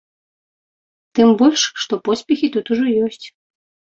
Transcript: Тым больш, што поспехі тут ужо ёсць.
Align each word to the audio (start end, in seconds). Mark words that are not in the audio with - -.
Тым 1.19 1.29
больш, 1.41 1.61
што 1.85 1.93
поспехі 2.09 2.47
тут 2.55 2.65
ужо 2.77 2.85
ёсць. 3.09 3.27